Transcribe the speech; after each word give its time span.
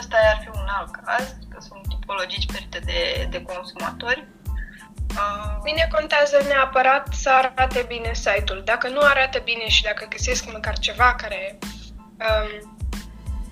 ăsta 0.00 0.16
ar 0.32 0.38
fi 0.42 0.48
un 0.62 0.68
alt 0.78 0.92
caz, 1.06 1.26
că 1.52 1.58
sunt 1.68 1.82
tipologii 1.94 2.44
diferite 2.46 2.78
de, 2.90 3.00
de 3.34 3.40
consumatori. 3.42 4.22
Uh, 5.20 5.52
Bine 5.62 5.84
contează 5.96 6.36
neapărat 6.48 7.04
să 7.22 7.30
arate 7.40 7.84
bine 7.88 8.10
site-ul. 8.24 8.60
Dacă 8.64 8.86
nu 8.88 9.00
arată 9.12 9.38
bine 9.50 9.66
și 9.68 9.82
dacă 9.82 10.02
găsesc 10.14 10.52
măcar 10.52 10.78
ceva 10.78 11.14
care 11.22 11.58
um, 12.28 12.78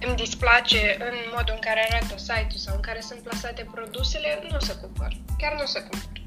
îmi 0.06 0.16
displace 0.16 0.80
în 1.08 1.14
modul 1.36 1.54
în 1.58 1.62
care 1.66 1.80
arată 1.90 2.14
site-ul 2.18 2.62
sau 2.66 2.74
în 2.74 2.80
care 2.88 3.00
sunt 3.00 3.20
plasate 3.20 3.66
produsele, 3.74 4.28
nu 4.50 4.56
o 4.56 4.60
să 4.68 4.72
cumpăr. 4.82 5.10
Chiar 5.40 5.52
nu 5.56 5.62
o 5.62 5.66
să 5.66 5.78
cumpăr. 5.88 6.20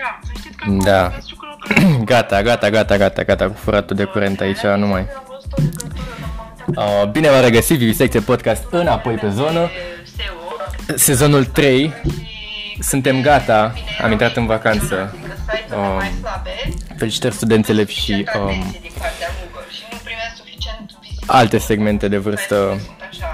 da, 0.00 0.18
să 0.26 0.32
știți 0.38 0.56
că 0.56 0.64
Da. 0.90 1.06
acest 1.06 1.30
lucru 1.30 1.48
că- 1.60 1.74
Gata, 2.12 2.42
gata, 2.42 2.70
gata, 2.70 2.96
gata, 2.96 3.22
gata, 3.22 3.46
cu 3.46 3.54
furatul 3.54 3.96
de 3.96 4.04
curent 4.04 4.40
aici, 4.40 4.60
nu 4.82 4.86
mai. 4.86 5.00
Am 5.00 5.24
văzut 5.28 5.52
o 5.52 5.56
bine 7.10 7.28
v-am 7.30 7.40
regăsit, 7.40 7.78
Vivisecție 7.78 8.20
Podcast 8.20 8.62
înapoi 8.70 9.14
pe 9.14 9.28
zonă. 9.28 9.60
de 9.60 10.10
SEO 10.16 10.96
Sezonul 10.96 11.44
3, 11.44 11.92
și 12.02 12.82
suntem 12.82 13.22
gata, 13.22 13.74
am 14.02 14.10
intrat 14.10 14.36
în 14.36 14.46
vacanță. 14.46 15.16
că 15.22 15.32
site-urile 15.52 15.86
Um, 15.88 15.94
mai 15.96 16.12
slabe 16.20 16.50
Felicitări 16.96 17.34
studenți 17.34 17.70
elevi 17.70 17.92
și 17.92 18.00
suficient 18.00 18.28
um, 18.34 18.48
atenție 18.48 18.78
din 18.82 18.90
partea 18.98 19.28
Google 19.40 19.66
și 19.76 19.82
nu 19.90 19.98
primesc 20.04 20.36
suficient 20.36 20.90
vizite. 21.00 21.24
alte 21.26 21.58
segmente 21.58 22.08
de 22.08 22.16
vârstă 22.16 22.56
Sunt 22.84 23.02
așa 23.10 23.30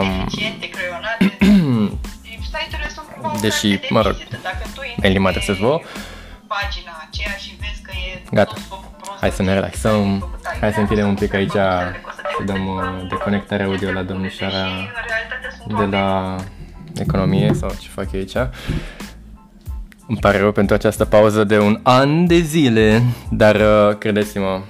um, 0.00 0.24
eficiente, 0.26 0.68
creionate. 0.68 1.24
Site-urile 2.52 2.90
sunt 2.94 3.06
cumva 3.12 3.28
o 3.36 3.40
Deși, 3.40 3.68
carte 3.68 3.86
de 3.86 3.88
mă 3.90 4.00
rog, 4.02 4.12
vizită. 4.12 4.38
Dacă 4.42 4.64
tu 4.74 4.80
intri 4.88 5.08
Eli 5.08 5.18
mă 5.18 5.28
pe 5.28 5.28
adresez 5.28 5.56
vouă. 5.56 5.80
pagina 6.46 6.94
aceea 7.08 7.34
și 7.44 7.50
vezi 7.60 7.80
că 7.86 7.92
e 8.10 8.22
Gata. 8.32 8.52
tot 8.52 8.62
făcut 8.68 8.92
prost, 9.02 9.18
Hai 9.20 9.30
să 9.30 9.42
ne 9.42 9.52
relaxăm, 9.54 10.18
făcut 10.18 10.44
aici, 10.46 10.60
hai 10.60 10.72
să 10.72 10.80
închidem 10.80 11.08
un 11.08 11.14
pic 11.14 11.30
sunt 11.30 11.34
aici, 11.40 11.58
produsele 11.60 12.00
că 12.04 12.09
o 12.09 12.09
să 12.40 12.52
te 12.52 12.52
să 12.52 12.58
dăm 12.58 12.66
uiți 12.66 12.86
uh, 12.86 13.00
în 13.00 13.08
deconectarea 13.08 13.66
audio 13.66 13.92
la 13.92 14.02
deși, 14.02 14.12
domnișoara 14.12 14.56
în 14.56 14.88
realitate 15.06 15.56
sunt 15.56 15.68
de 15.68 15.74
oameni 15.74 15.92
la 15.92 16.36
economie 17.00 17.52
sau 17.54 17.70
ce 17.80 17.88
fac 17.88 18.12
eu 18.12 18.20
aici. 18.20 18.36
Îmi 20.06 20.18
pare 20.18 20.38
rău 20.38 20.52
pentru 20.52 20.74
această 20.74 21.04
pauză 21.04 21.44
de 21.44 21.58
un 21.58 21.80
an 21.82 22.26
de 22.26 22.38
zile, 22.38 23.02
dar 23.30 23.54
uh, 23.54 23.98
credeți-mă, 23.98 24.60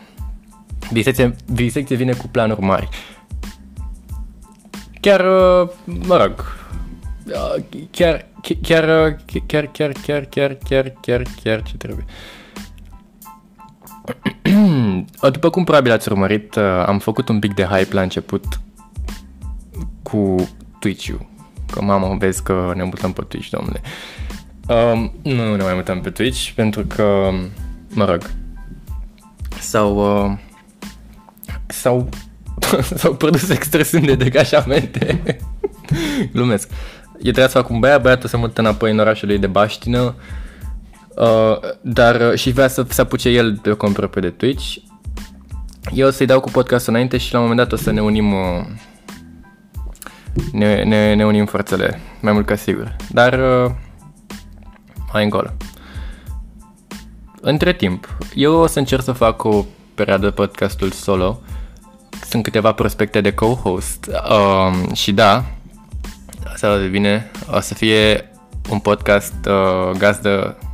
Bisecție, 0.93 1.37
Bisecție 1.53 1.97
vine 1.97 2.13
cu 2.13 2.29
planuri 2.29 2.61
mari. 2.61 2.89
Chiar, 5.01 5.21
uh, 5.21 5.69
mă 5.85 6.17
rog, 6.17 6.45
uh, 7.27 7.63
chiar, 7.91 8.27
chiar, 8.63 9.09
uh, 9.09 9.17
chiar, 9.47 9.67
chiar, 9.67 9.93
chiar, 10.07 10.25
chiar, 10.25 10.55
chiar, 10.55 10.93
chiar, 11.01 11.23
chiar 11.43 11.63
ce 11.63 11.77
trebuie. 11.77 12.05
După 15.33 15.51
cum 15.51 15.65
probabil 15.65 15.93
ați 15.93 16.09
urmărit, 16.09 16.55
uh, 16.55 16.63
am 16.87 16.99
făcut 16.99 17.29
un 17.29 17.39
pic 17.39 17.55
de 17.55 17.63
hype 17.63 17.95
la 17.95 18.03
început 18.03 18.45
cu 20.03 20.49
Twitch-ul. 20.79 21.27
Că 21.73 21.83
mamă, 21.83 22.17
vezi 22.19 22.43
că 22.43 22.73
ne 22.77 22.83
mutăm 22.83 23.13
pe 23.13 23.23
Twitch, 23.29 23.49
domnule. 23.49 23.81
Um, 24.69 25.13
nu 25.23 25.57
ne 25.57 25.63
mai 25.63 25.75
mutăm 25.75 26.01
pe 26.01 26.11
Twitch 26.11 26.51
pentru 26.51 26.83
că, 26.83 27.31
mă 27.89 28.05
rog, 28.05 28.31
s-au, 29.59 29.97
uh, 29.97 30.39
s-au, 31.67 32.09
s-au 33.01 33.15
produs 33.15 33.49
extresiuni 33.49 34.07
de 34.07 34.15
degajamente. 34.15 35.23
Glumesc. 36.33 36.71
Eu 37.13 37.33
trebuia 37.33 37.49
să 37.49 37.59
fac 37.59 37.69
un 37.69 37.79
băiat, 37.79 38.03
băiatul 38.03 38.29
se 38.29 38.37
mută 38.37 38.61
înapoi 38.61 38.91
în 38.91 38.99
orașul 38.99 39.29
lui 39.29 39.39
de 39.39 39.47
Baștină, 39.47 40.01
uh, 40.01 40.13
dar 41.81 42.21
uh, 42.21 42.39
și 42.39 42.51
vrea 42.51 42.69
să 42.69 42.87
se 42.89 43.01
apuce 43.01 43.29
el 43.29 43.59
de 43.63 43.73
cont 43.73 43.95
propriu 43.95 44.23
de 44.23 44.31
Twitch. 44.31 44.77
Eu 45.95 46.07
o 46.07 46.11
să-i 46.11 46.27
dau 46.27 46.41
cu 46.41 46.51
podcastul 46.51 46.93
înainte 46.93 47.17
și 47.19 47.33
la 47.33 47.39
un 47.39 47.47
moment 47.49 47.69
dat 47.69 47.79
o 47.79 47.83
să 47.83 47.91
ne 47.91 48.03
unim 48.03 48.33
uh, 48.33 48.65
ne, 50.53 50.83
ne, 50.83 51.15
ne 51.15 51.27
unim 51.27 51.47
forțele, 51.47 52.01
mai 52.21 52.33
mult 52.33 52.47
ca 52.47 52.57
sigur. 52.57 52.97
Dar 53.11 53.33
uh, 53.33 53.71
mai 55.13 55.25
încolo. 55.25 55.51
Între 57.41 57.73
timp, 57.73 58.17
eu 58.35 58.55
o 58.55 58.67
să 58.67 58.79
încerc 58.79 59.03
să 59.03 59.13
fac 59.13 59.45
o 59.45 59.65
perioadă 59.95 60.31
podcastul 60.31 60.91
solo. 60.91 61.41
Sunt 62.29 62.43
câteva 62.43 62.73
prospecte 62.73 63.21
de 63.21 63.35
co-host 63.35 64.07
um, 64.07 64.95
și 64.95 65.13
da, 65.13 65.45
asta 66.53 66.79
devine, 66.79 67.31
o 67.57 67.61
să 67.61 67.75
fie 67.75 68.31
un 68.71 68.79
podcast 68.79 69.35
uh, 69.47 69.97
gazdă, 69.99 70.57
uh, 70.63 70.70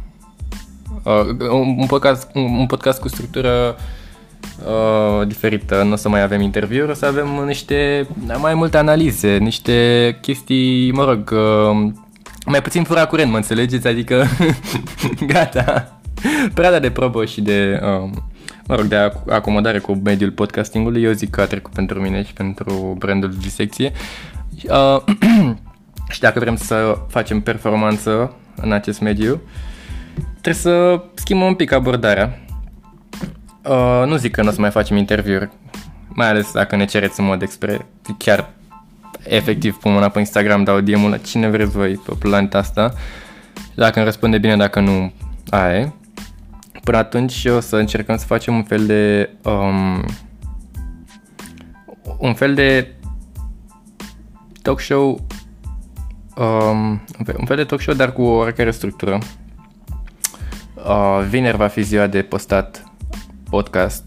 un, 1.51 1.75
un, 1.79 1.87
podcast, 1.87 2.31
un, 2.35 2.43
un 2.43 2.67
podcast 2.67 3.01
cu 3.01 3.09
structură 3.09 3.77
uh, 4.67 5.27
diferită. 5.27 5.83
Nu 5.83 5.93
o 5.93 5.97
să 5.97 6.09
mai 6.09 6.23
avem 6.23 6.41
interviuri, 6.41 6.91
o 6.91 6.95
să 6.95 7.07
avem 7.07 7.43
niște 7.47 8.09
mai 8.41 8.55
multe 8.55 8.77
analize, 8.77 9.37
niște 9.37 10.19
chestii, 10.21 10.93
mă 10.93 11.05
rog, 11.05 11.33
uh, 11.33 11.93
mai 12.47 12.63
puțin 12.63 12.83
fura 12.83 13.07
curent, 13.07 13.31
mă 13.31 13.37
înțelegeți? 13.37 13.87
Adică, 13.87 14.25
gata. 15.33 15.99
Perioada 16.55 16.79
de 16.79 16.91
probă 16.91 17.25
și 17.25 17.41
de, 17.41 17.81
uh, 17.83 18.11
mă 18.67 18.75
rog, 18.75 18.85
de 18.85 18.97
ac- 18.97 19.25
acomodare 19.29 19.79
cu 19.79 20.01
mediul 20.05 20.31
podcastingului, 20.31 21.03
eu 21.03 21.13
zic 21.13 21.31
că 21.31 21.41
a 21.41 21.47
trecut 21.47 21.73
pentru 21.73 22.01
mine 22.01 22.25
și 22.25 22.33
pentru 22.33 22.97
brandul 22.99 23.35
Disecție. 23.41 23.93
Uh, 24.69 25.03
și 26.15 26.21
dacă 26.21 26.39
vrem 26.39 26.57
să 26.57 26.99
facem 27.09 27.41
performanță 27.41 28.35
în 28.57 28.73
acest 28.73 29.01
mediu, 29.01 29.41
trebuie 30.47 30.75
să 30.75 31.03
schimbăm 31.15 31.47
un 31.47 31.55
pic 31.55 31.73
abordarea. 31.73 32.39
Uh, 33.65 34.03
nu 34.07 34.17
zic 34.17 34.33
că 34.33 34.43
nu 34.43 34.49
o 34.49 34.53
să 34.53 34.61
mai 34.61 34.71
facem 34.71 34.97
interviuri, 34.97 35.51
mai 36.09 36.29
ales 36.29 36.53
dacă 36.53 36.77
ne 36.77 36.85
cereți 36.85 37.21
în 37.21 37.27
mod 37.27 37.43
expre, 37.43 37.87
chiar 38.19 38.51
efectiv 39.23 39.77
pun 39.77 39.93
mâna 39.93 40.09
pe 40.09 40.19
Instagram, 40.19 40.65
dau 40.65 40.81
DM-ul 40.81 41.11
la 41.11 41.17
cine 41.17 41.49
vreți 41.49 41.71
voi 41.71 41.95
pe 41.95 42.13
planeta 42.19 42.59
asta. 42.59 42.93
Dacă 43.75 43.97
îmi 43.97 44.05
răspunde 44.05 44.39
bine, 44.39 44.57
dacă 44.57 44.81
nu, 44.81 45.13
aia 45.51 45.79
e. 45.79 45.93
Până 46.85 46.97
atunci 46.97 47.45
o 47.45 47.61
să 47.61 47.77
încercăm 47.77 48.17
să 48.17 48.27
facem 48.27 48.55
un 48.55 48.63
fel 48.63 48.87
de... 48.87 49.31
Um, 49.43 50.05
un 52.19 52.35
fel 52.35 52.55
de 52.55 52.95
talk 54.63 54.81
show 54.81 55.21
um, 56.37 56.91
un 57.19 57.25
fel- 57.25 57.37
un 57.39 57.45
fel 57.47 57.57
de 57.57 57.65
talk 57.65 57.81
show, 57.81 57.95
dar 57.95 58.13
cu 58.13 58.23
o 58.23 58.37
oarecare 58.37 58.71
structură. 58.71 59.19
Uh, 60.85 61.25
vineri 61.29 61.57
va 61.57 61.67
fi 61.67 61.83
ziua 61.83 62.07
de 62.07 62.23
postat 62.23 62.85
podcast. 63.51 64.05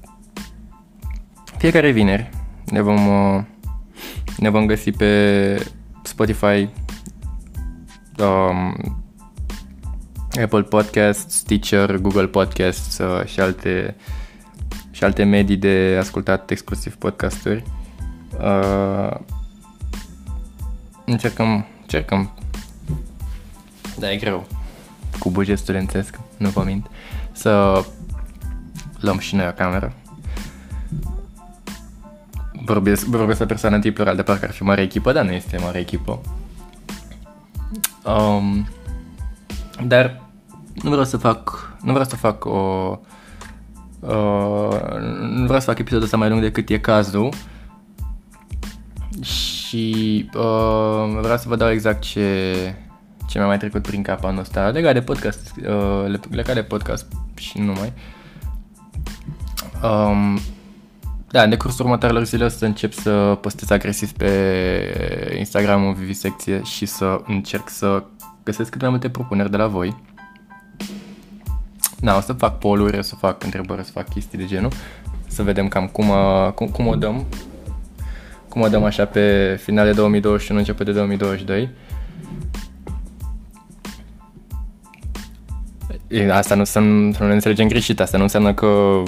Fiecare 1.57 1.91
vineri 1.91 2.29
ne 2.65 2.81
vom, 2.81 3.07
uh, 3.07 3.43
ne 4.37 4.49
vom 4.49 4.65
găsi 4.65 4.91
pe 4.91 5.65
Spotify, 6.03 6.69
um, 8.17 8.75
Apple 10.41 10.63
Podcasts, 10.63 11.35
Stitcher, 11.35 11.95
Google 11.97 12.27
Podcasts 12.27 12.97
uh, 12.97 13.25
și 13.25 13.39
alte 13.39 13.95
și 14.91 15.03
alte 15.03 15.23
medii 15.23 15.57
de 15.57 15.95
ascultat 15.99 16.51
exclusiv 16.51 16.95
podcasturi. 16.95 17.63
Uh, 18.39 19.17
încercăm, 21.05 21.65
încercăm. 21.81 22.31
Da, 23.97 24.11
e 24.11 24.17
greu. 24.17 24.47
Cu 25.19 25.29
buget 25.29 25.57
studențesc, 25.57 26.19
nu 26.39 26.49
vă 26.49 26.63
mint. 26.63 26.87
Să 27.31 27.83
luăm 28.99 29.17
și 29.17 29.35
noi 29.35 29.47
o 29.47 29.51
cameră. 29.51 29.93
Vorbesc, 32.65 33.05
vorbesc 33.05 33.39
la 33.39 33.45
persoană 33.45 33.75
în 33.75 33.81
tip 33.81 33.95
plural, 33.95 34.15
de 34.15 34.23
parcă 34.23 34.45
ar 34.45 34.51
fi 34.51 34.63
mare 34.63 34.81
echipă, 34.81 35.11
dar 35.11 35.25
nu 35.25 35.31
este 35.31 35.57
mare 35.57 35.79
echipă. 35.79 36.21
Um, 38.05 38.67
dar 39.87 40.21
nu 40.83 40.89
vreau 40.89 41.05
să 41.05 41.17
fac, 41.17 41.73
nu 41.81 41.91
vreau 41.91 42.07
să 42.07 42.15
fac 42.15 42.45
o, 42.45 42.99
uh, 43.99 44.79
nu 45.21 45.43
vreau 45.43 45.59
să 45.59 45.65
fac 45.65 45.79
episodul 45.79 46.03
ăsta 46.03 46.17
mai 46.17 46.29
lung 46.29 46.41
decât 46.41 46.69
e 46.69 46.79
cazul 46.79 47.29
și 49.21 50.29
uh, 50.33 51.17
vreau 51.21 51.37
să 51.37 51.47
vă 51.47 51.55
dau 51.55 51.69
exact 51.69 52.01
ce, 52.01 52.55
ce 53.29 53.37
mi-a 53.37 53.47
mai 53.47 53.57
trecut 53.57 53.81
prin 53.81 54.03
cap 54.03 54.23
anul 54.23 54.39
ăsta 54.39 54.67
legat 54.67 54.93
de 54.93 55.01
podcast, 55.01 55.51
uh, 55.67 56.19
legat 56.29 56.55
de 56.55 56.63
podcast 56.63 57.05
și 57.35 57.59
nu 57.59 57.65
numai. 57.65 57.93
Um, 59.83 60.39
da, 61.31 61.43
în 61.43 61.49
decursul 61.49 61.85
următoarelor 61.85 62.23
zile 62.23 62.43
o 62.43 62.47
să 62.47 62.65
încep 62.65 62.93
să 62.93 63.37
postez 63.41 63.69
agresiv 63.69 64.11
pe 64.11 65.35
Instagramul 65.37 65.93
Vivisecție 65.93 66.61
și 66.63 66.85
să 66.85 67.21
încerc 67.25 67.69
să 67.69 68.03
găsesc 68.43 68.69
cât 68.69 68.81
mai 68.81 68.89
multe 68.89 69.09
propuneri 69.09 69.51
de 69.51 69.57
la 69.57 69.67
voi. 69.67 69.95
Da, 71.99 72.15
o 72.17 72.21
să 72.21 72.33
fac 72.33 72.57
poluri, 72.57 72.97
o 72.97 73.01
să 73.01 73.15
fac 73.15 73.43
întrebări, 73.43 73.79
o 73.79 73.83
să 73.83 73.91
fac 73.91 74.09
chestii 74.09 74.37
de 74.37 74.45
genul. 74.45 74.71
Să 75.27 75.43
vedem 75.43 75.67
cam 75.67 75.87
cum, 75.87 76.09
uh, 76.09 76.51
cum, 76.55 76.67
cum 76.67 76.87
o 76.87 76.95
dăm. 76.95 77.25
Cum 78.49 78.61
o 78.61 78.67
dăm 78.67 78.83
așa 78.83 79.05
pe 79.05 79.55
final 79.61 79.85
de 79.85 79.91
2021, 79.91 80.59
început 80.59 80.85
de 80.85 80.91
2022. 80.91 81.69
Asta 86.31 86.55
nu, 86.55 86.63
să, 86.63 86.79
nu, 86.79 87.11
să 87.11 87.21
nu 87.21 87.27
ne 87.27 87.33
înțelegem 87.33 87.67
greșit, 87.67 87.99
asta 87.99 88.17
nu 88.17 88.23
înseamnă 88.23 88.53
că 88.53 89.03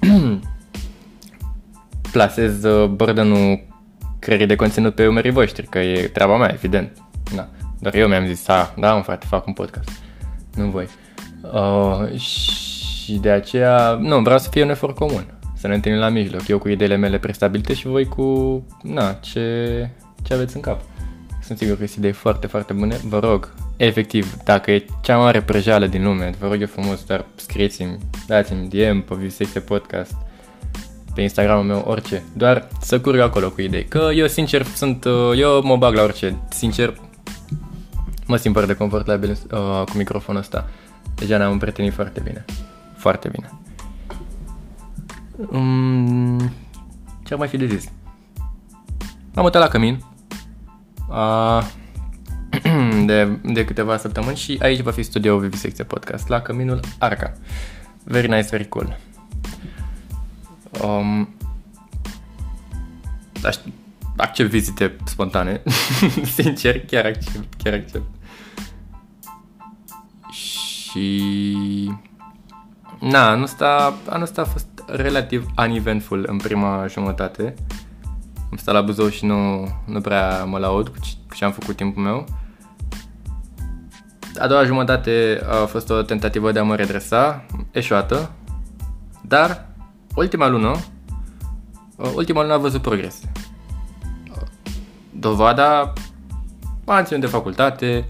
plasez 2.12 2.62
uh, 2.64 2.88
burden-ul 2.88 3.64
creierii 4.18 4.46
de 4.46 4.56
conținut 4.56 4.94
pe 4.94 5.06
umerii 5.06 5.30
voștri, 5.30 5.66
că 5.66 5.78
e 5.78 6.08
treaba 6.08 6.36
mea, 6.36 6.50
evident. 6.52 6.92
Da. 7.34 7.48
Dar 7.78 7.94
eu 7.94 8.08
mi-am 8.08 8.26
zis, 8.26 8.48
a, 8.48 8.74
da, 8.78 8.94
în 8.94 9.02
frate, 9.02 9.26
fac 9.28 9.46
un 9.46 9.52
podcast. 9.52 9.88
Nu 10.54 10.64
voi. 10.64 10.86
Uh, 11.52 12.18
și 12.20 13.12
de 13.12 13.30
aceea, 13.30 13.98
nu, 14.00 14.20
vreau 14.20 14.38
să 14.38 14.48
fie 14.50 14.62
un 14.62 14.70
efort 14.70 14.94
comun. 14.94 15.38
Să 15.54 15.66
ne 15.66 15.74
întâlnim 15.74 16.00
la 16.00 16.08
mijloc. 16.08 16.48
Eu 16.48 16.58
cu 16.58 16.68
ideile 16.68 16.96
mele 16.96 17.18
prestabilite 17.18 17.74
și 17.74 17.86
voi 17.86 18.04
cu, 18.04 18.62
na, 18.82 19.12
ce, 19.12 19.88
ce 20.22 20.34
aveți 20.34 20.56
în 20.56 20.62
cap. 20.62 20.80
Sunt 21.42 21.58
sigur 21.58 21.78
că 21.78 21.86
sunt 21.86 21.98
idei 21.98 22.12
foarte, 22.12 22.46
foarte 22.46 22.72
bune. 22.72 22.96
Vă 23.08 23.18
rog, 23.18 23.54
efectiv, 23.76 24.36
dacă 24.44 24.70
e 24.70 24.84
cea 25.02 25.18
mare 25.18 25.42
prăjală 25.42 25.86
din 25.86 26.04
lume, 26.04 26.30
vă 26.38 26.48
rog 26.48 26.60
eu 26.60 26.66
frumos, 26.66 27.04
doar 27.04 27.24
scrieți-mi, 27.34 27.98
dați-mi 28.26 28.68
DM 28.68 29.00
pe 29.00 29.14
Visecte 29.14 29.60
Podcast, 29.60 30.14
pe 31.14 31.22
Instagramul 31.22 31.64
meu, 31.64 31.84
orice. 31.86 32.22
Doar 32.32 32.68
să 32.80 33.00
curg 33.00 33.18
acolo 33.18 33.50
cu 33.50 33.60
idei. 33.60 33.84
Că 33.84 34.10
eu, 34.14 34.26
sincer, 34.26 34.64
sunt, 34.64 35.04
uh, 35.04 35.38
eu 35.38 35.62
mă 35.62 35.76
bag 35.76 35.94
la 35.94 36.02
orice. 36.02 36.38
Sincer, 36.48 36.94
mă 38.26 38.36
simt 38.36 38.54
foarte 38.54 38.74
confortabil 38.74 39.30
uh, 39.30 39.82
cu 39.90 39.96
microfonul 39.96 40.40
ăsta. 40.40 40.68
Deja 41.14 41.36
ne-am 41.36 41.52
împrietenit 41.52 41.92
foarte 41.92 42.20
bine. 42.20 42.44
Foarte 42.96 43.28
bine. 43.28 43.50
Um, 45.50 46.38
ce 47.24 47.32
ar 47.32 47.38
mai 47.38 47.48
fi 47.48 47.56
de 47.56 47.66
zis? 47.66 47.88
Am 49.34 49.44
uitat 49.44 49.62
la 49.62 49.68
cămin. 49.68 50.04
Uh, 51.08 51.62
de, 53.06 53.38
de 53.42 53.64
câteva 53.64 53.96
săptămâni 53.96 54.36
și 54.36 54.58
aici 54.62 54.80
va 54.80 54.90
fi 54.90 55.02
studioul 55.02 55.40
Vivisecție 55.40 55.84
Podcast 55.84 56.28
la 56.28 56.40
Căminul 56.40 56.80
Arca. 56.98 57.32
Very 58.04 58.28
nice, 58.28 58.48
very 58.50 58.68
cool. 58.68 58.98
Um, 60.84 61.28
accept 64.16 64.50
vizite 64.50 64.96
spontane. 65.04 65.62
Sincer, 66.36 66.80
chiar 66.80 67.04
accept, 67.04 67.62
chiar 67.62 67.74
accept. 67.74 68.06
Și... 70.30 71.90
Na, 73.00 73.30
anul 73.30 73.42
ăsta, 73.42 73.94
anul 74.08 74.22
ăsta 74.22 74.40
a 74.40 74.44
fost 74.44 74.66
relativ 74.86 75.46
uneventful 75.58 76.24
în 76.28 76.36
prima 76.36 76.86
jumătate. 76.88 77.54
Am 78.50 78.56
stat 78.56 78.74
la 78.74 78.80
Buzău 78.80 79.08
și 79.08 79.24
nu, 79.24 79.68
nu 79.84 80.00
prea 80.00 80.44
mă 80.44 80.58
laud 80.58 80.88
cu 80.88 81.34
ce 81.34 81.44
am 81.44 81.52
făcut 81.52 81.76
timpul 81.76 82.02
meu. 82.02 82.24
A 84.38 84.46
doua 84.46 84.64
jumătate 84.64 85.40
a 85.48 85.64
fost 85.64 85.90
o 85.90 86.02
tentativă 86.02 86.52
de 86.52 86.58
a 86.58 86.62
mă 86.62 86.74
redresa, 86.74 87.44
eșuată, 87.70 88.32
dar 89.20 89.66
ultima 90.14 90.48
lună, 90.48 90.76
ultima 92.14 92.40
lună 92.40 92.52
a 92.52 92.58
văzut 92.58 92.82
progres. 92.82 93.20
Dovada, 95.10 95.92
am 96.84 97.04
ținut 97.04 97.20
de 97.20 97.26
facultate, 97.26 98.08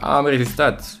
am 0.00 0.26
rezistat, 0.26 0.98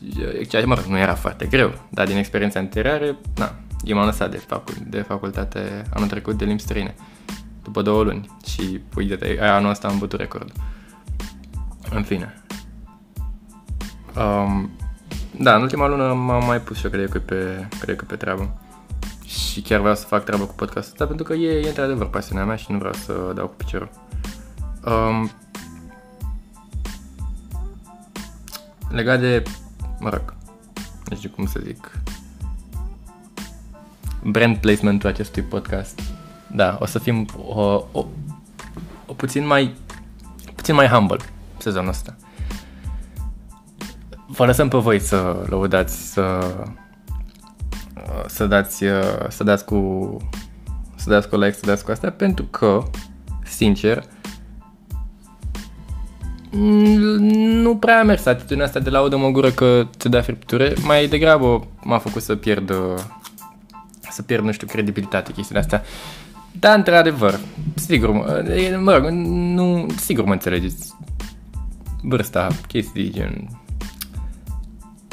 ceea 0.48 0.66
mă 0.66 0.74
rog, 0.74 0.84
nu 0.84 0.98
era 0.98 1.14
foarte 1.14 1.46
greu, 1.46 1.72
dar 1.88 2.06
din 2.06 2.16
experiența 2.16 2.58
anterioară, 2.58 3.16
na, 3.36 3.54
eu 3.84 3.96
m-am 3.96 4.06
lăsat 4.06 4.30
de, 4.30 4.36
facul- 4.36 4.82
de 4.86 5.00
facultate 5.00 5.82
anul 5.94 6.08
trecut 6.08 6.38
de 6.38 6.44
limbi 6.44 6.62
străine, 6.62 6.94
după 7.62 7.82
două 7.82 8.02
luni 8.02 8.30
și, 8.46 8.80
uite, 8.96 9.38
anul 9.40 9.70
ăsta 9.70 9.88
am 9.88 9.98
bătut 9.98 10.20
record. 10.20 10.52
În 11.90 12.02
fine. 12.02 12.43
Um, 14.16 14.70
da, 15.38 15.54
în 15.54 15.62
ultima 15.62 15.86
lună 15.86 16.12
m-am 16.12 16.44
mai 16.44 16.60
pus 16.60 16.76
și 16.76 16.84
eu, 16.84 16.90
cred 16.90 17.08
că, 17.08 17.18
pe, 17.18 17.68
cred 17.80 17.96
că 17.96 18.04
pe 18.04 18.16
treabă. 18.16 18.60
Și 19.24 19.60
chiar 19.60 19.80
vreau 19.80 19.94
să 19.94 20.06
fac 20.06 20.24
treabă 20.24 20.44
cu 20.44 20.54
podcastul 20.54 20.92
ăsta 20.92 21.06
pentru 21.06 21.24
că 21.24 21.32
e, 21.32 21.60
e 21.64 21.68
într-adevăr 21.68 22.08
pasiunea 22.08 22.44
mea 22.44 22.56
și 22.56 22.72
nu 22.72 22.78
vreau 22.78 22.92
să 22.92 23.32
dau 23.34 23.46
cu 23.46 23.54
piciorul. 23.54 23.90
Um, 24.84 25.30
legat 28.90 29.20
de, 29.20 29.42
mă 30.00 30.08
rog, 30.08 30.34
nu 31.08 31.16
știu 31.16 31.30
cum 31.30 31.46
să 31.46 31.60
zic, 31.64 32.00
brand 34.22 34.56
placement-ul 34.56 35.10
acestui 35.10 35.42
podcast. 35.42 36.00
Da, 36.52 36.78
o 36.80 36.86
să 36.86 36.98
fim 36.98 37.26
o, 37.46 37.84
o, 37.92 38.06
o 39.06 39.12
puțin 39.12 39.46
mai 39.46 39.74
puțin 40.54 40.74
mai 40.74 40.88
humble 40.88 41.18
sezonul 41.58 41.88
ăsta. 41.88 42.16
Vă 44.36 44.46
lăsăm 44.46 44.68
pe 44.68 44.78
voi 44.78 44.98
să 44.98 45.44
lăudați, 45.48 46.12
să 46.12 46.54
să 48.26 48.46
dați, 48.46 48.84
să 49.28 49.44
dați 49.44 49.64
cu 49.64 50.16
să 50.94 51.10
dați 51.10 51.28
cu 51.28 51.36
like, 51.36 51.52
să 51.52 51.66
dați 51.66 51.84
cu 51.84 51.90
astea, 51.90 52.10
pentru 52.10 52.44
că, 52.44 52.82
sincer, 53.44 54.04
nu 57.62 57.76
prea 57.76 57.98
a 57.98 58.02
mers 58.02 58.26
atitudinea 58.26 58.64
asta 58.64 58.80
de 58.80 58.90
laudă 58.90 59.16
mă 59.16 59.28
gură 59.28 59.50
că 59.50 59.86
te 59.98 60.08
da 60.08 60.20
friptură, 60.20 60.72
mai 60.86 61.06
degrabă 61.06 61.66
m-a 61.82 61.98
făcut 61.98 62.22
să 62.22 62.36
pierd 62.36 62.74
să 64.10 64.22
pierd, 64.22 64.44
nu 64.44 64.52
știu, 64.52 64.66
credibilitate 64.66 65.32
chestiile 65.32 65.60
astea. 65.60 65.82
Da, 66.58 66.72
într-adevăr, 66.72 67.40
sigur, 67.74 68.10
mă, 68.10 68.44
mă 68.80 68.96
rog, 68.96 69.08
nu, 69.08 69.86
sigur 69.96 70.24
mă 70.24 70.32
înțelegeți. 70.32 70.94
Vârsta, 72.02 72.48
chestii 72.66 73.10
gen... 73.10 73.62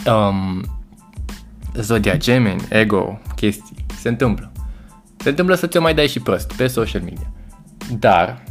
Um, 0.06 0.64
Zodia 1.76 2.18
Gemini, 2.18 2.62
ego, 2.70 3.20
chestii, 3.36 3.86
se 4.00 4.10
întâmplă. 4.10 4.52
Se 5.18 5.30
întâmplă 5.30 5.56
să 5.56 5.68
ți-o 5.68 5.82
mai 5.82 5.94
dai 5.94 6.08
și 6.08 6.20
prost 6.20 6.54
pe 6.54 6.68
social 6.68 7.02
media. 7.02 7.32
Dar, 8.00 8.44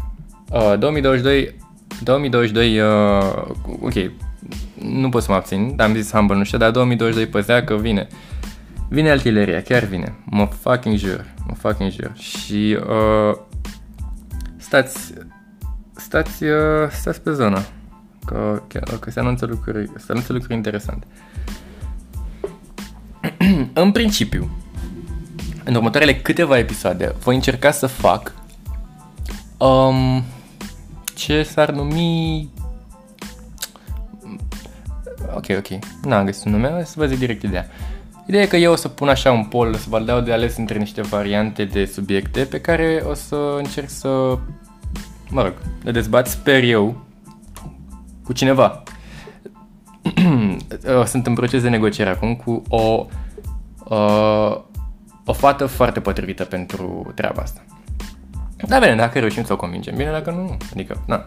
uh, 0.50 0.78
2022, 0.78 1.54
2022, 2.02 2.80
uh, 2.80 2.86
ok, 3.80 3.94
nu 4.82 5.08
pot 5.08 5.22
să 5.22 5.30
mă 5.30 5.36
abțin, 5.36 5.76
dar 5.76 5.88
am 5.88 5.94
zis 5.94 6.10
humble, 6.12 6.36
nu 6.36 6.44
știu, 6.44 6.58
dar 6.58 6.70
2022 6.70 7.26
păzea 7.26 7.64
că 7.64 7.74
vine. 7.74 8.06
Vine 8.88 9.10
artileria, 9.10 9.62
chiar 9.62 9.84
vine. 9.84 10.14
Mă 10.24 10.48
fucking 10.60 10.96
jur, 10.96 11.24
mă 11.46 11.54
fucking 11.54 11.90
jur. 11.90 12.12
Și 12.14 12.78
uh, 12.88 13.36
stați, 14.56 15.14
stați, 15.96 16.44
uh, 16.44 16.90
stați 16.90 17.20
pe 17.20 17.32
zonă. 17.32 17.62
Că, 18.30 18.62
că, 18.66 18.96
că 19.00 19.10
se 19.10 19.20
anunță 19.20 19.46
lucruri, 19.46 19.90
se 19.96 20.04
anunță 20.08 20.32
lucruri 20.32 20.54
interesante. 20.54 21.06
în 23.72 23.92
principiu, 23.92 24.50
în 25.64 25.74
următoarele 25.74 26.16
câteva 26.16 26.58
episoade, 26.58 27.14
voi 27.22 27.34
încerca 27.34 27.70
să 27.70 27.86
fac 27.86 28.34
um, 29.58 30.24
ce 31.14 31.42
s-ar 31.42 31.70
numi... 31.70 32.48
Ok, 35.34 35.46
ok, 35.56 35.68
n-am 36.02 36.24
găsit 36.24 36.44
un 36.44 36.50
nume, 36.50 36.84
să 36.84 36.94
vă 36.96 37.06
zic 37.06 37.18
direct 37.18 37.42
ideea. 37.42 37.66
Ideea 38.26 38.42
e 38.42 38.46
că 38.46 38.56
eu 38.56 38.72
o 38.72 38.76
să 38.76 38.88
pun 38.88 39.08
așa 39.08 39.32
un 39.32 39.44
poll, 39.44 39.74
să 39.74 39.86
vă 39.88 40.00
dau 40.00 40.20
de 40.20 40.32
ales 40.32 40.56
între 40.56 40.78
niște 40.78 41.00
variante 41.00 41.64
de 41.64 41.84
subiecte 41.84 42.44
pe 42.44 42.60
care 42.60 43.02
o 43.06 43.14
să 43.14 43.54
încerc 43.58 43.88
să, 43.88 44.38
mă 45.28 45.42
rog, 45.42 45.52
le 45.82 45.90
dezbat, 45.90 46.26
sper 46.28 46.62
eu, 46.62 47.08
cu 48.30 48.36
cineva. 48.36 48.82
Sunt 51.12 51.26
în 51.26 51.34
proces 51.34 51.62
de 51.62 51.68
negociere 51.68 52.10
acum 52.10 52.34
cu 52.34 52.62
o, 52.68 53.06
uh, 53.84 54.60
o 55.24 55.32
fată 55.32 55.66
foarte 55.66 56.00
potrivită 56.00 56.44
pentru 56.44 57.12
treaba 57.14 57.42
asta. 57.42 57.64
Da, 58.66 58.78
bine, 58.78 58.94
dacă 58.94 59.18
reușim 59.18 59.44
să 59.44 59.52
o 59.52 59.56
convingem, 59.56 59.96
bine, 59.96 60.10
dacă 60.10 60.30
nu, 60.30 60.56
adică, 60.72 61.02
na, 61.06 61.24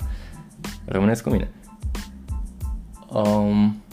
rămâneți 0.85 1.23
cu 1.23 1.29
mine. 1.29 1.51
Um, 3.07 3.83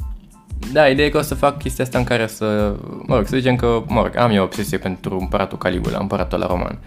da, 0.72 0.88
ideea 0.88 1.06
e 1.06 1.10
că 1.10 1.18
o 1.18 1.22
să 1.22 1.34
fac 1.34 1.58
chestia 1.58 1.84
asta 1.84 1.98
în 1.98 2.04
care 2.04 2.26
să, 2.26 2.76
mă 3.06 3.16
rog, 3.16 3.26
să 3.26 3.36
zicem 3.36 3.56
că, 3.56 3.82
mă 3.86 4.02
rog, 4.02 4.16
am 4.16 4.30
eu 4.30 4.42
obsesie 4.42 4.78
pentru 4.78 5.18
împăratul 5.18 5.58
Caligula, 5.58 5.98
împăratul 5.98 6.38
la 6.38 6.46
roman. 6.46 6.78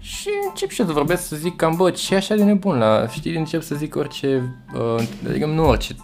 Și 0.00 0.30
încep 0.52 0.70
și 0.70 0.80
eu 0.80 0.86
să 0.86 0.92
vorbesc, 0.92 1.26
să 1.26 1.36
zic 1.36 1.56
cam, 1.56 1.74
bă, 1.76 1.90
ce 1.90 2.14
e 2.14 2.16
așa 2.16 2.34
de 2.34 2.44
nebun 2.44 2.78
la, 2.78 3.08
știi, 3.08 3.36
încep 3.36 3.62
să 3.62 3.74
zic 3.74 3.96
orice, 3.96 4.56
uh, 4.74 5.04
adică 5.28 5.46
nu 5.46 5.66
orice, 5.66 5.94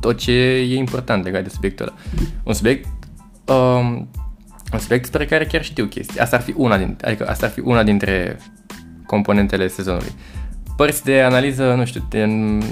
tot 0.00 0.18
ce 0.18 0.32
e 0.32 0.76
important 0.76 1.24
legat 1.24 1.42
de 1.42 1.48
subiectul 1.48 1.86
ăla. 1.86 1.96
Un 2.42 2.52
subiect, 2.52 2.86
uh, 3.46 4.02
un 4.72 4.78
subiect 4.78 5.04
spre 5.06 5.26
care 5.26 5.46
chiar 5.46 5.64
știu 5.64 5.86
chestii. 5.86 6.20
Asta 6.20 6.36
ar 6.36 6.42
fi 6.42 6.54
una 6.56 6.78
dintre, 6.78 7.06
adică 7.06 7.28
asta 7.28 7.46
ar 7.46 7.52
fi 7.52 7.60
una 7.60 7.82
dintre 7.82 8.38
componentele 9.06 9.68
sezonului. 9.68 10.12
Părți 10.76 11.04
de 11.04 11.20
analiză, 11.20 11.74
nu 11.74 11.84
știu, 11.84 12.06
de, 12.08 12.24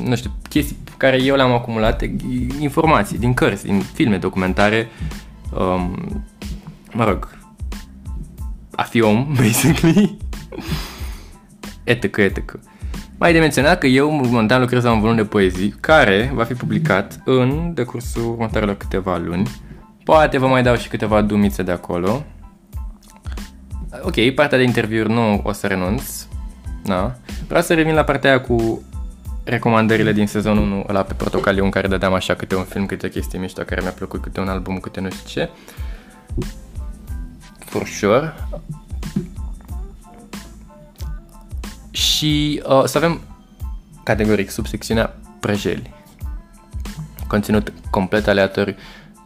nu 0.05 0.17
știu, 0.17 0.31
chestii 0.49 0.77
care 0.97 1.23
eu 1.23 1.37
le-am 1.37 1.53
acumulat, 1.53 2.03
informații 2.61 3.19
din 3.19 3.35
cărți, 3.35 3.65
din 3.65 3.81
filme, 3.81 4.17
documentare, 4.17 4.88
um, 5.59 6.25
mă 6.93 7.05
rog, 7.05 7.38
a 8.71 8.83
fi 8.83 9.00
om, 9.00 9.27
basically, 9.41 10.17
etică, 11.88 12.23
etică. 12.23 12.61
Mai 13.18 13.33
de 13.33 13.38
menționat 13.38 13.78
că 13.78 13.87
eu 13.87 14.11
momentan 14.11 14.61
lucrez 14.61 14.85
la 14.85 14.92
un 14.92 15.00
volum 15.00 15.16
de 15.16 15.25
poezii 15.25 15.75
care 15.80 16.30
va 16.35 16.45
fi 16.45 16.54
publicat 16.54 17.21
în 17.25 17.75
decursul 17.75 18.30
următoarelor 18.30 18.76
câteva 18.76 19.16
luni. 19.16 19.50
Poate 20.04 20.38
vă 20.38 20.47
mai 20.47 20.62
dau 20.62 20.76
și 20.76 20.88
câteva 20.88 21.23
dumițe 21.23 21.62
de 21.62 21.73
acolo. 21.73 22.25
ok, 24.02 24.30
partea 24.35 24.59
de 24.59 24.64
interviuri 24.64 25.12
nu 25.12 25.40
o 25.45 25.52
să 25.52 25.66
renunț. 25.66 26.26
Da. 26.85 27.14
Vreau 27.47 27.62
să 27.62 27.75
revin 27.75 27.95
la 27.95 28.04
partea 28.04 28.30
aia 28.30 28.40
cu 28.40 28.83
recomandările 29.45 30.12
din 30.12 30.26
sezonul 30.26 30.62
1 30.62 30.85
ăla 30.88 31.02
pe 31.02 31.14
protocaliu 31.14 31.64
în 31.64 31.71
care 31.71 31.88
dădeam 31.88 32.14
așa 32.14 32.35
câte 32.35 32.57
un 32.57 32.64
film, 32.64 32.87
câte 32.87 33.07
o 33.07 33.09
chestie 33.09 33.38
mișto 33.38 33.62
care 33.62 33.80
mi-a 33.80 33.90
plăcut, 33.90 34.21
câte 34.23 34.40
un 34.40 34.49
album, 34.49 34.78
câte 34.78 35.00
nu 35.00 35.11
știu 35.11 35.26
ce. 35.26 35.50
For 37.59 37.87
sure. 37.87 38.35
Și 42.18 42.62
uh, 42.66 42.84
să 42.84 42.96
avem 42.96 43.20
categoric 44.02 44.50
subsecțiunea 44.50 45.16
prăjeli. 45.40 45.94
Conținut 47.26 47.72
complet 47.90 48.26
aleatoriu. 48.26 48.75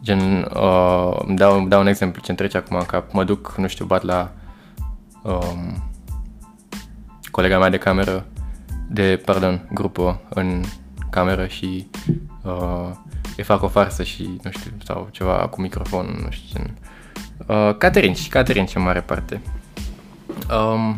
Gen, 0.03 0.43
uh, 0.43 1.35
dau, 1.35 1.67
dau 1.69 1.81
un 1.81 1.87
exemplu 1.87 2.23
ce 2.23 2.33
trece 2.33 2.57
acum 2.57 2.77
în 2.77 2.85
cap. 2.85 3.13
Mă 3.13 3.25
duc, 3.25 3.55
nu 3.57 3.67
știu, 3.67 3.85
bat 3.85 4.03
la 4.03 4.33
um, 5.23 5.91
colega 7.31 7.59
mea 7.59 7.71
de 7.71 7.79
cameră, 7.79 8.27
de, 8.89 9.23
pardon, 9.25 9.69
grupă 9.73 10.21
în 10.29 10.63
cameră 11.11 11.47
și 11.47 11.87
uh, 12.43 12.91
îi 13.37 13.45
fac 13.45 13.63
o 13.63 13.69
farsă 13.69 14.03
și, 14.03 14.41
nu 14.43 14.51
știu, 14.51 14.71
sau 14.85 15.09
ceva 15.11 15.49
cu 15.51 15.61
microfon, 15.61 16.21
nu 16.25 16.31
știu, 16.31 16.59
gen. 16.59 16.77
Uh, 17.47 17.77
Caterin 17.79 18.15
și 18.15 18.29
Caterin 18.29 18.67
ce 18.67 18.79
mare 18.79 19.01
parte. 19.01 19.41
Um, 20.51 20.97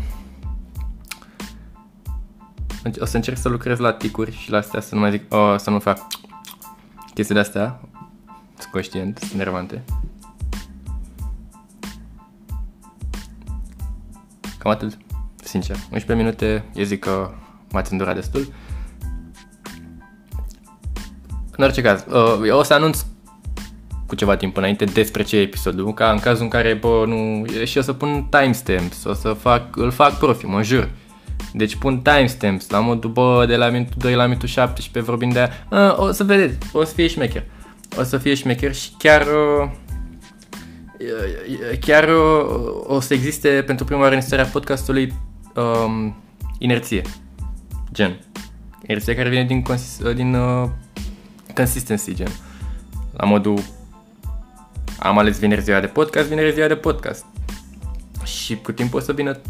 o 2.98 3.04
să 3.04 3.16
încerc 3.16 3.38
să 3.38 3.48
lucrez 3.48 3.78
la 3.78 3.92
ticuri 3.92 4.36
și 4.36 4.50
la 4.50 4.58
astea 4.58 4.80
să 4.80 4.94
nu 4.94 5.00
mai 5.00 5.10
zic, 5.10 5.34
oh, 5.34 5.54
să 5.58 5.70
nu 5.70 5.78
fac 5.78 6.06
chestii 7.14 7.34
de-astea. 7.34 7.80
Sunt 8.58 8.72
conștient, 8.72 9.18
sunt 9.18 9.32
nervante. 9.32 9.82
Cam 14.58 14.70
atât, 14.70 14.98
sincer. 15.42 15.76
11 15.76 16.14
minute, 16.14 16.64
eu 16.74 16.84
zic 16.84 17.00
că 17.00 17.30
m-ați 17.70 17.92
îndurat 17.92 18.14
destul. 18.14 18.52
În 21.56 21.64
orice 21.64 21.82
caz, 21.82 22.04
uh, 22.08 22.40
eu 22.46 22.58
o 22.58 22.62
să 22.62 22.74
anunț 22.74 23.04
cu 24.06 24.14
ceva 24.14 24.36
timp 24.36 24.56
înainte 24.56 24.84
despre 24.84 25.22
ce 25.22 25.36
e 25.36 25.40
episodul, 25.40 25.94
ca 25.94 26.10
în 26.10 26.18
cazul 26.18 26.42
în 26.42 26.48
care, 26.48 26.74
bă, 26.74 27.04
nu... 27.06 27.44
Și 27.64 27.78
o 27.78 27.80
să 27.80 27.92
pun 27.92 28.26
timestamps, 28.30 29.04
o 29.04 29.12
să 29.12 29.32
fac, 29.32 29.76
îl 29.76 29.90
fac 29.90 30.18
profi, 30.18 30.46
mă 30.46 30.62
jur. 30.62 30.90
Deci 31.56 31.76
pun 31.76 32.00
timestamps 32.00 32.70
la 32.70 32.80
modul, 32.80 33.10
bă, 33.10 33.44
de 33.46 33.56
la 33.56 33.68
minutul 33.68 33.94
2 33.98 34.14
la 34.14 34.26
minutul 34.26 34.48
17 34.48 35.10
vorbind 35.10 35.32
de 35.32 35.38
aia. 35.70 35.94
o 35.96 36.12
să 36.12 36.24
vedeți, 36.24 36.58
o 36.72 36.84
să 36.84 36.94
fie 36.94 37.06
șmecher. 37.06 37.44
O 37.98 38.02
să 38.02 38.18
fie 38.18 38.34
șmecher 38.34 38.74
și 38.74 38.90
chiar... 38.98 39.26
Uh, 39.26 39.70
chiar 41.80 42.08
uh, 42.08 42.84
o 42.86 43.00
să 43.00 43.14
existe 43.14 43.48
pentru 43.48 43.84
prima 43.84 44.00
oară 44.00 44.12
în 44.12 44.20
istoria 44.20 44.44
podcastului 44.44 45.12
um, 45.54 46.16
inerție. 46.58 47.02
Gen. 47.92 48.20
Inerție 48.86 49.14
care 49.14 49.28
vine 49.28 49.44
din, 49.44 49.62
consist- 49.62 50.14
din 50.14 50.34
uh, 50.34 50.68
consistency, 51.54 52.14
gen. 52.14 52.30
La 53.16 53.24
modul 53.26 53.58
am 54.98 55.18
ales 55.18 55.38
vineri 55.38 55.62
ziua 55.62 55.80
de 55.80 55.86
podcast, 55.86 56.28
vineri 56.28 56.52
ziua 56.52 56.66
de 56.66 56.76
podcast. 56.76 57.24
Și 58.24 58.56
cu 58.56 58.72
timpul 58.72 58.98
o 58.98 59.02
să 59.02 59.12
vină 59.12 59.40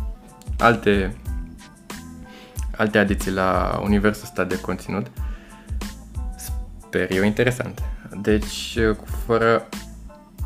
alte 0.58 1.16
alte 2.76 2.98
adiții 2.98 3.32
la 3.32 3.80
universul 3.82 4.22
ăsta 4.24 4.44
de 4.44 4.60
conținut. 4.60 5.06
Sper 6.76 7.10
eu 7.10 7.22
interesant. 7.22 7.82
Deci, 8.22 8.78
fără 9.26 9.68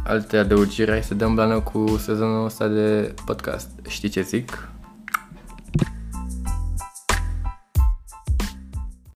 alte 0.05 0.37
adăugiri, 0.37 0.91
hai 0.91 1.03
să 1.03 1.15
dăm 1.15 1.35
blană 1.35 1.61
cu 1.61 1.97
sezonul 1.99 2.45
ăsta 2.45 2.67
de 2.67 3.15
podcast. 3.25 3.69
Știi 3.89 4.09
ce 4.09 4.23
zic? 4.23 4.69